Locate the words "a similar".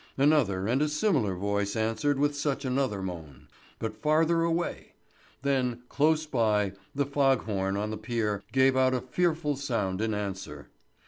0.81-1.35